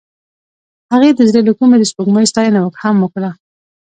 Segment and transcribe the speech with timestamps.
[0.91, 3.29] هغې د زړه له کومې د سپوږمۍ ستاینه هم وکړه.